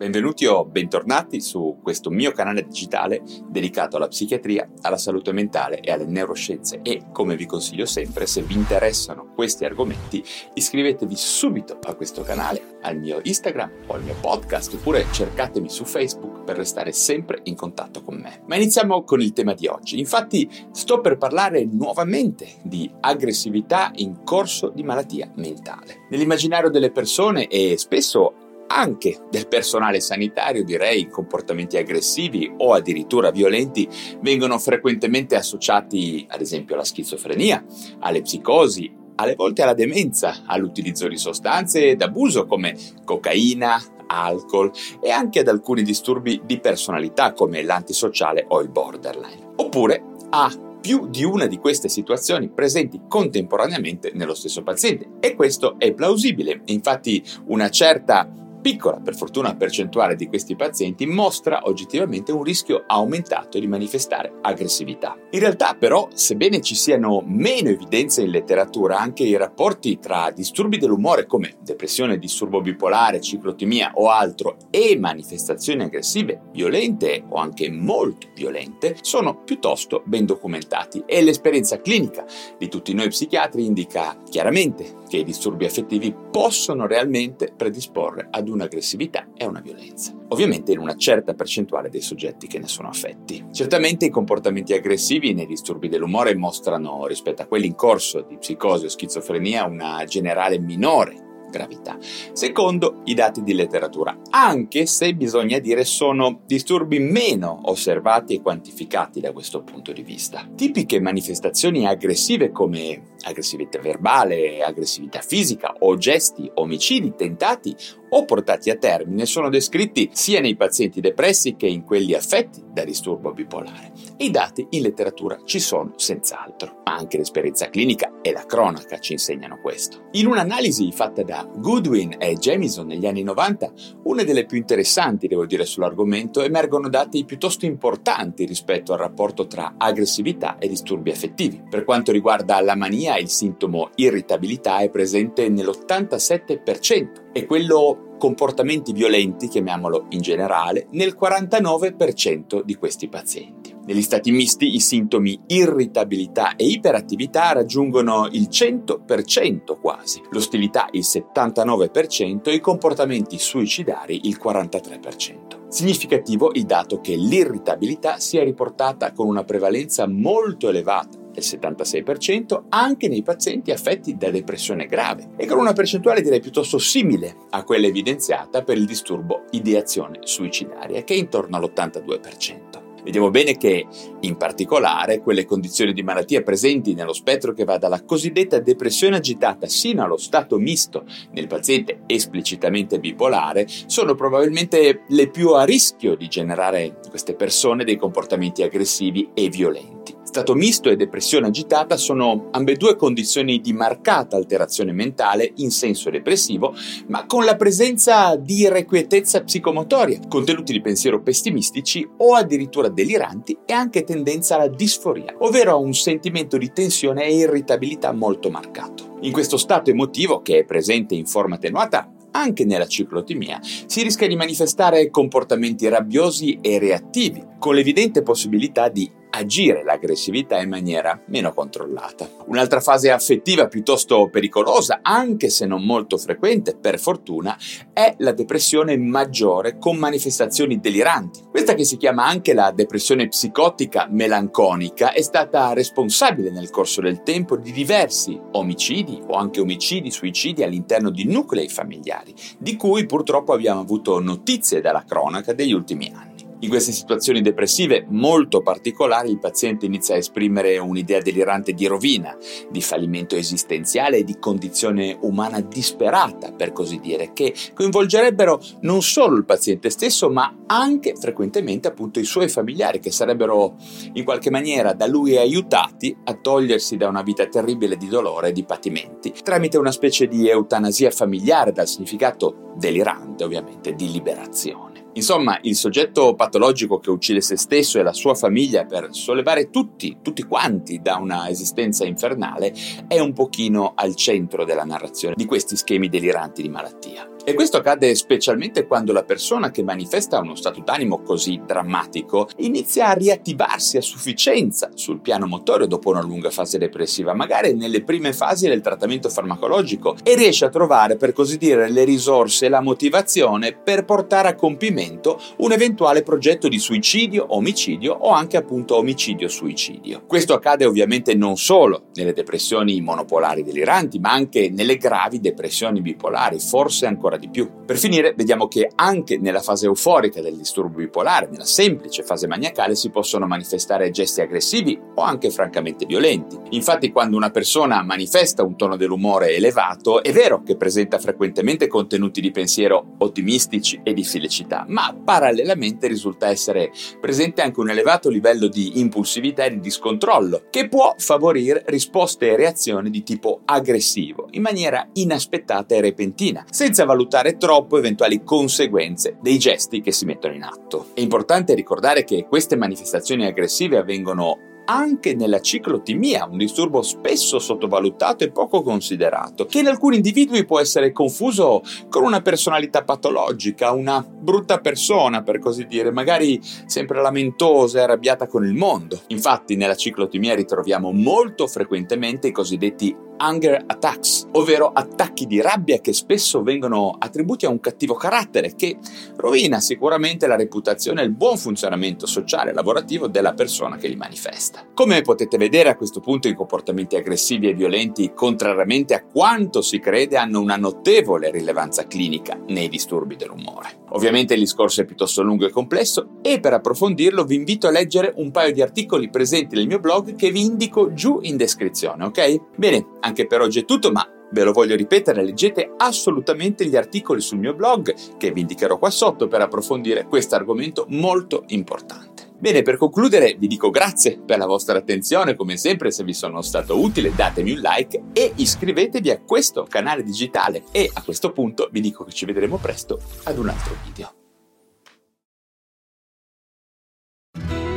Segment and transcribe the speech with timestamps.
[0.00, 5.92] Benvenuti o bentornati su questo mio canale digitale dedicato alla psichiatria, alla salute mentale e
[5.92, 10.24] alle neuroscienze e, come vi consiglio sempre, se vi interessano questi argomenti,
[10.54, 15.84] iscrivetevi subito a questo canale, al mio Instagram o al mio podcast oppure cercatemi su
[15.84, 18.40] Facebook per restare sempre in contatto con me.
[18.46, 19.98] Ma iniziamo con il tema di oggi.
[19.98, 26.06] Infatti sto per parlare nuovamente di aggressività in corso di malattia mentale.
[26.08, 28.39] Nell'immaginario delle persone e spesso
[28.72, 33.88] anche del personale sanitario, direi, comportamenti aggressivi o addirittura violenti
[34.20, 37.64] vengono frequentemente associati, ad esempio, alla schizofrenia,
[38.00, 45.40] alle psicosi, alle volte alla demenza, all'utilizzo di sostanze d'abuso come cocaina, alcol e anche
[45.40, 49.52] ad alcuni disturbi di personalità come l'antisociale o il borderline.
[49.56, 55.78] Oppure a più di una di queste situazioni presenti contemporaneamente nello stesso paziente e questo
[55.78, 56.62] è plausibile.
[56.66, 63.58] Infatti una certa piccola per fortuna percentuale di questi pazienti mostra oggettivamente un rischio aumentato
[63.58, 65.16] di manifestare aggressività.
[65.30, 70.78] In realtà però, sebbene ci siano meno evidenze in letteratura, anche i rapporti tra disturbi
[70.78, 78.28] dell'umore come depressione, disturbo bipolare, ciclotimia o altro e manifestazioni aggressive, violente o anche molto
[78.34, 82.24] violente sono piuttosto ben documentati e l'esperienza clinica
[82.58, 89.28] di tutti noi psichiatri indica chiaramente che i disturbi affettivi possono realmente predisporre ad un'aggressività
[89.36, 90.14] e una violenza.
[90.28, 93.46] Ovviamente in una certa percentuale dei soggetti che ne sono affetti.
[93.52, 98.84] Certamente i comportamenti aggressivi nei disturbi dell'umore mostrano rispetto a quelli in corso di psicosi
[98.84, 101.98] o schizofrenia una generale minore gravità,
[102.32, 109.20] secondo i dati di letteratura, anche se bisogna dire sono disturbi meno osservati e quantificati
[109.20, 110.48] da questo punto di vista.
[110.54, 117.74] Tipiche manifestazioni aggressive come aggressività verbale, aggressività fisica o gesti omicidi tentati
[118.10, 122.84] o portati a termine sono descritti sia nei pazienti depressi che in quelli affetti da
[122.84, 123.92] disturbo bipolare.
[124.18, 129.12] I dati in letteratura ci sono senz'altro, ma anche l'esperienza clinica e la cronaca ci
[129.12, 130.08] insegnano questo.
[130.12, 133.72] In un'analisi fatta da Goodwin e Jamison negli anni 90,
[134.04, 139.74] una delle più interessanti, devo dire, sull'argomento, emergono dati piuttosto importanti rispetto al rapporto tra
[139.76, 141.62] aggressività e disturbi affettivi.
[141.68, 149.48] Per quanto riguarda la mania, il sintomo irritabilità è presente nell'87% e quello comportamenti violenti,
[149.48, 153.74] chiamiamolo in generale, nel 49% di questi pazienti.
[153.86, 162.50] Negli stati misti i sintomi irritabilità e iperattività raggiungono il 100% quasi, l'ostilità il 79%
[162.50, 165.68] e i comportamenti suicidari il 43%.
[165.68, 173.08] Significativo il dato che l'irritabilità sia riportata con una prevalenza molto elevata del 76%, anche
[173.08, 177.86] nei pazienti affetti da depressione grave e con una percentuale direi piuttosto simile a quella
[177.86, 182.88] evidenziata per il disturbo ideazione suicidaria che è intorno all'82%.
[183.02, 183.86] Vediamo bene che,
[184.20, 189.66] in particolare, quelle condizioni di malattia presenti nello spettro che va dalla cosiddetta depressione agitata
[189.66, 196.28] sino allo stato misto nel paziente esplicitamente bipolare sono probabilmente le più a rischio di
[196.28, 200.19] generare queste persone dei comportamenti aggressivi e violenti.
[200.30, 206.72] Stato misto e depressione agitata sono ambedue condizioni di marcata alterazione mentale in senso depressivo,
[207.08, 213.72] ma con la presenza di irrequietezza psicomotoria, contenuti di pensiero pessimistici o addirittura deliranti e
[213.72, 219.16] anche tendenza alla disforia, ovvero a un sentimento di tensione e irritabilità molto marcato.
[219.22, 224.28] In questo stato emotivo, che è presente in forma attenuata anche nella ciclotimia, si rischia
[224.28, 231.52] di manifestare comportamenti rabbiosi e reattivi, con l'evidente possibilità di agire l'aggressività in maniera meno
[231.52, 232.28] controllata.
[232.46, 237.56] Un'altra fase affettiva piuttosto pericolosa, anche se non molto frequente per fortuna,
[237.92, 241.40] è la depressione maggiore con manifestazioni deliranti.
[241.50, 247.22] Questa che si chiama anche la depressione psicotica melanconica è stata responsabile nel corso del
[247.22, 253.52] tempo di diversi omicidi o anche omicidi, suicidi all'interno di nuclei familiari, di cui purtroppo
[253.52, 256.29] abbiamo avuto notizie dalla cronaca degli ultimi anni.
[256.62, 262.36] In queste situazioni depressive molto particolari il paziente inizia a esprimere un'idea delirante di rovina,
[262.70, 269.36] di fallimento esistenziale e di condizione umana disperata, per così dire, che coinvolgerebbero non solo
[269.36, 273.76] il paziente stesso, ma anche frequentemente appunto i suoi familiari che sarebbero
[274.12, 278.52] in qualche maniera da lui aiutati a togliersi da una vita terribile di dolore e
[278.52, 284.89] di patimenti, tramite una specie di eutanasia familiare dal significato delirante ovviamente di liberazione.
[285.14, 290.18] Insomma, il soggetto patologico che uccide se stesso e la sua famiglia per sollevare tutti,
[290.22, 292.72] tutti quanti da una esistenza infernale
[293.08, 297.28] è un pochino al centro della narrazione di questi schemi deliranti di malattia.
[297.42, 303.08] E questo accade specialmente quando la persona che manifesta uno stato d'animo così drammatico inizia
[303.08, 308.34] a riattivarsi a sufficienza sul piano motorio dopo una lunga fase depressiva, magari nelle prime
[308.34, 312.82] fasi del trattamento farmacologico, e riesce a trovare, per così dire, le risorse e la
[312.82, 320.24] motivazione per portare a compimento un eventuale progetto di suicidio, omicidio o anche appunto omicidio-suicidio.
[320.26, 326.60] Questo accade ovviamente non solo nelle depressioni monopolari deliranti, ma anche nelle gravi depressioni bipolari,
[326.60, 327.84] forse ancora ancora di più.
[327.86, 332.96] Per finire, vediamo che anche nella fase euforica del disturbo bipolare, nella semplice fase maniacale,
[332.96, 336.58] si possono manifestare gesti aggressivi o anche francamente violenti.
[336.70, 342.40] Infatti, quando una persona manifesta un tono dell'umore elevato, è vero che presenta frequentemente contenuti
[342.40, 346.90] di pensiero ottimistici e di felicità, ma parallelamente risulta essere
[347.20, 352.56] presente anche un elevato livello di impulsività e di discontrollo, che può favorire risposte e
[352.56, 359.36] reazioni di tipo aggressivo, in maniera inaspettata e repentina, senza valutare valutare troppo eventuali conseguenze
[359.42, 361.08] dei gesti che si mettono in atto.
[361.12, 368.42] È importante ricordare che queste manifestazioni aggressive avvengono anche nella ciclotimia, un disturbo spesso sottovalutato
[368.42, 374.20] e poco considerato, che in alcuni individui può essere confuso con una personalità patologica, una
[374.20, 379.20] brutta persona per così dire, magari sempre lamentosa e arrabbiata con il mondo.
[379.28, 386.12] Infatti nella ciclotimia ritroviamo molto frequentemente i cosiddetti hunger attacks, ovvero attacchi di rabbia che
[386.12, 388.98] spesso vengono attribuiti a un cattivo carattere che
[389.36, 394.16] rovina sicuramente la reputazione e il buon funzionamento sociale e lavorativo della persona che li
[394.16, 394.84] manifesta.
[394.94, 399.98] Come potete vedere a questo punto i comportamenti aggressivi e violenti, contrariamente a quanto si
[399.98, 404.00] crede, hanno una notevole rilevanza clinica nei disturbi dell'umore.
[404.10, 408.32] Ovviamente il discorso è piuttosto lungo e complesso e per approfondirlo vi invito a leggere
[408.36, 412.76] un paio di articoli presenti nel mio blog che vi indico giù in descrizione, ok?
[412.76, 417.40] Bene, anche per oggi è tutto, ma Ve lo voglio ripetere, leggete assolutamente gli articoli
[417.40, 422.48] sul mio blog che vi indicherò qua sotto per approfondire questo argomento molto importante.
[422.58, 426.62] Bene, per concludere vi dico grazie per la vostra attenzione, come sempre se vi sono
[426.62, 431.88] stato utile datemi un like e iscrivetevi a questo canale digitale e a questo punto
[431.92, 434.34] vi dico che ci vedremo presto ad un altro video.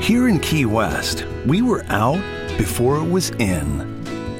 [0.07, 2.21] Here in Key West, we were out
[2.57, 4.02] before it was in.